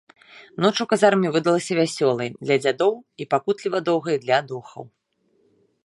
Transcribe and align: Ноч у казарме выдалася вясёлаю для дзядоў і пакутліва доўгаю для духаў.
Ноч 0.63 0.71
у 0.85 0.85
казарме 0.93 1.29
выдалася 1.35 1.73
вясёлаю 1.81 2.29
для 2.45 2.55
дзядоў 2.65 2.93
і 2.97 3.23
пакутліва 3.35 3.77
доўгаю 3.91 4.17
для 4.25 4.37
духаў. 4.55 4.83